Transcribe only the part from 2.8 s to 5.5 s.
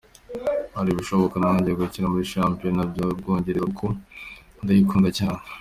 y’u Bwongereza kuko ndayikunda cyane.